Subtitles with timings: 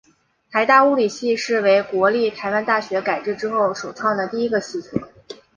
[0.49, 4.97] 台大物理系是为国立台湾大学改制之后首创的第一个系所。